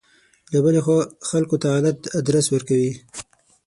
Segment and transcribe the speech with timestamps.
[0.51, 0.99] له بلې خوا
[1.29, 2.91] خلکو ته غلط ادرس ورکوي.